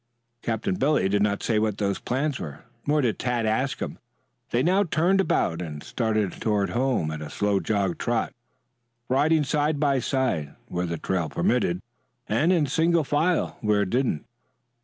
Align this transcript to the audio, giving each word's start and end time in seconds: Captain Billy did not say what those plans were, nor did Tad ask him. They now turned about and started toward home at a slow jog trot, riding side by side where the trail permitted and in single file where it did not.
Captain 0.41 0.73
Billy 0.73 1.07
did 1.07 1.21
not 1.21 1.43
say 1.43 1.59
what 1.59 1.77
those 1.77 1.99
plans 1.99 2.39
were, 2.39 2.63
nor 2.87 3.01
did 3.01 3.19
Tad 3.19 3.45
ask 3.45 3.79
him. 3.83 3.99
They 4.49 4.63
now 4.63 4.83
turned 4.83 5.21
about 5.21 5.61
and 5.61 5.83
started 5.83 6.31
toward 6.41 6.71
home 6.71 7.11
at 7.11 7.21
a 7.21 7.29
slow 7.29 7.59
jog 7.59 7.99
trot, 7.99 8.33
riding 9.09 9.43
side 9.43 9.79
by 9.79 9.99
side 9.99 10.55
where 10.65 10.87
the 10.87 10.97
trail 10.97 11.29
permitted 11.29 11.81
and 12.27 12.51
in 12.51 12.65
single 12.65 13.03
file 13.03 13.59
where 13.61 13.83
it 13.83 13.91
did 13.91 14.07
not. 14.07 14.21